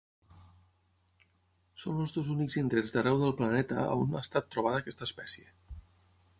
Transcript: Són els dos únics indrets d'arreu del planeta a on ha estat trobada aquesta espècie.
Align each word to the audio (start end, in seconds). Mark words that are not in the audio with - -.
Són 1.83 1.99
els 2.05 2.17
dos 2.17 2.31
únics 2.37 2.57
indrets 2.63 2.95
d'arreu 2.97 3.21
del 3.25 3.37
planeta 3.43 3.79
a 3.85 3.95
on 4.07 4.17
ha 4.17 4.25
estat 4.29 4.51
trobada 4.57 4.83
aquesta 4.85 5.11
espècie. 5.11 5.51